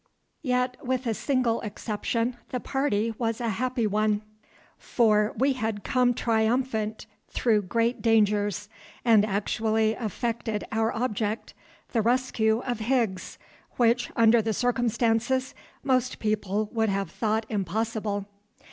Yet 0.41 0.77
with 0.83 1.05
a 1.05 1.13
single 1.13 1.61
exception 1.61 2.37
the 2.49 2.59
party 2.59 3.13
was 3.19 3.39
a 3.39 3.49
happy 3.49 3.85
one, 3.85 4.23
for 4.79 5.31
we 5.37 5.53
had 5.53 5.83
come 5.83 6.15
triumphant 6.15 7.05
through 7.29 7.61
great 7.61 8.01
dangers, 8.01 8.67
and 9.05 9.23
actually 9.23 9.91
effected 9.91 10.63
our 10.71 10.91
object—the 10.91 12.01
rescue 12.01 12.61
of 12.65 12.79
Higgs, 12.79 13.37
which, 13.77 14.09
under 14.15 14.41
the 14.41 14.53
circumstances 14.53 15.53
most 15.83 16.17
people 16.17 16.67
would 16.73 16.89
have 16.89 17.11
thought 17.11 17.45
impossible. 17.47 18.25